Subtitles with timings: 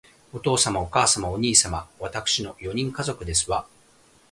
[0.33, 3.67] お父様、お母様、お兄様、わたくしの四人家族ですわ